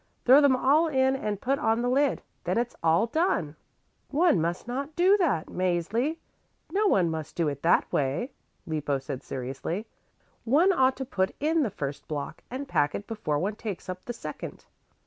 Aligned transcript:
"Throw 0.25 0.41
them 0.41 0.55
all 0.55 0.87
in 0.87 1.15
and 1.15 1.39
put 1.39 1.59
on 1.59 1.83
the 1.83 1.87
lid. 1.87 2.23
Then 2.43 2.57
it's 2.57 2.75
all 2.81 3.05
done." 3.05 3.55
"One 4.09 4.41
must 4.41 4.67
not 4.67 4.95
do 4.95 5.15
that, 5.17 5.45
Mäzli; 5.45 6.17
no 6.71 6.87
one 6.87 7.11
must 7.11 7.35
do 7.35 7.47
it 7.47 7.61
that 7.61 7.83
way," 7.93 8.31
Lippo 8.65 8.97
said 8.97 9.21
seriously. 9.21 9.85
"One 10.43 10.73
ought 10.73 10.95
to 10.97 11.05
put 11.05 11.35
in 11.39 11.61
the 11.61 11.69
first 11.69 12.07
block 12.07 12.41
and 12.49 12.67
pack 12.67 12.95
it 12.95 13.05
before 13.05 13.37
one 13.37 13.57
takes 13.57 13.89
up 13.89 14.05
the 14.05 14.13
second." 14.13 14.65